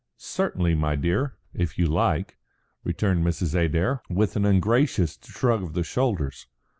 "Certainly, 0.17 0.73
my 0.73 0.95
dear, 0.95 1.35
if 1.53 1.77
you 1.77 1.85
like," 1.85 2.39
returned 2.83 3.23
Mrs. 3.23 3.53
Adair, 3.53 4.01
with 4.09 4.35
an 4.35 4.45
ungracious 4.45 5.19
shrug 5.21 5.61
of 5.61 5.73
the 5.73 5.83
shoulders. 5.83 6.47